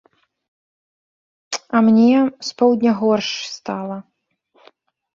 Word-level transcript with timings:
А 1.77 1.83
мне, 1.89 2.09
з 2.49 2.59
поўдня 2.65 2.91
горш 3.05 3.29
стала. 3.57 3.97